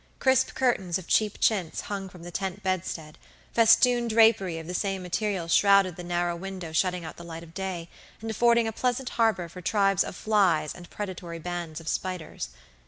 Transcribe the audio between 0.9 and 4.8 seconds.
of cheap chintz hung from the tent bedstead; festooned drapery of the